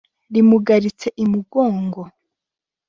rimugaritse 0.33 1.07
i 1.23 1.25
mugongo 1.31 2.01